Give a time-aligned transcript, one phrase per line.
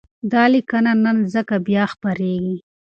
[0.31, 2.57] دا لیکنه نن ځکه بیا خپرېږي،